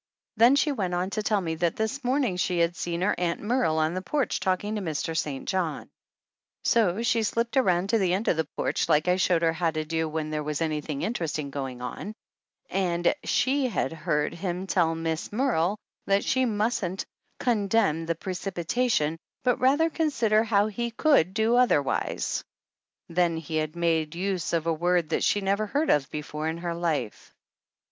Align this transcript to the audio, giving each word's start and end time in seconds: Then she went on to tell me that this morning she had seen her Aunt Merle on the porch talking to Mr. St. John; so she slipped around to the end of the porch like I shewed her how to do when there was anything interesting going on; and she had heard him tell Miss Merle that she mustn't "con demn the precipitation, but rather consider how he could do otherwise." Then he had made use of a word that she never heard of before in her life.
Then 0.35 0.55
she 0.55 0.71
went 0.71 0.95
on 0.95 1.11
to 1.11 1.21
tell 1.21 1.41
me 1.41 1.53
that 1.53 1.75
this 1.75 2.03
morning 2.03 2.35
she 2.35 2.57
had 2.57 2.75
seen 2.75 3.01
her 3.01 3.13
Aunt 3.19 3.39
Merle 3.39 3.77
on 3.77 3.93
the 3.93 4.01
porch 4.01 4.39
talking 4.39 4.73
to 4.73 4.81
Mr. 4.81 5.15
St. 5.15 5.47
John; 5.47 5.91
so 6.63 7.03
she 7.03 7.21
slipped 7.21 7.55
around 7.55 7.89
to 7.91 7.99
the 7.99 8.15
end 8.15 8.27
of 8.27 8.35
the 8.35 8.47
porch 8.57 8.89
like 8.89 9.07
I 9.07 9.17
shewed 9.17 9.43
her 9.43 9.53
how 9.53 9.69
to 9.69 9.85
do 9.85 10.09
when 10.09 10.31
there 10.31 10.41
was 10.41 10.59
anything 10.59 11.03
interesting 11.03 11.51
going 11.51 11.83
on; 11.83 12.15
and 12.71 13.13
she 13.23 13.67
had 13.67 13.93
heard 13.93 14.33
him 14.33 14.65
tell 14.65 14.95
Miss 14.95 15.31
Merle 15.31 15.77
that 16.07 16.23
she 16.25 16.45
mustn't 16.45 17.05
"con 17.39 17.67
demn 17.67 18.07
the 18.07 18.15
precipitation, 18.15 19.19
but 19.43 19.59
rather 19.59 19.91
consider 19.91 20.43
how 20.43 20.65
he 20.65 20.89
could 20.89 21.31
do 21.35 21.57
otherwise." 21.57 22.43
Then 23.07 23.37
he 23.37 23.57
had 23.57 23.75
made 23.75 24.15
use 24.15 24.51
of 24.51 24.65
a 24.65 24.73
word 24.73 25.09
that 25.09 25.23
she 25.23 25.41
never 25.41 25.67
heard 25.67 25.91
of 25.91 26.09
before 26.09 26.47
in 26.47 26.57
her 26.57 26.73
life. 26.73 27.35